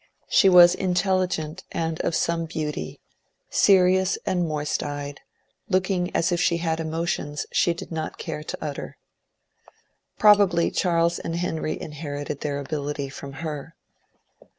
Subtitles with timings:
[0.29, 2.99] She was intelligent and of some beauty,
[3.51, 5.21] serious and moist eyed,
[5.69, 8.97] looking as if she had emotions she did not care to utter.
[10.17, 13.75] Probably Charles and Henry inherited their ability from her.